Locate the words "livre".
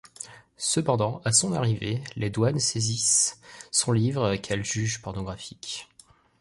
3.91-4.35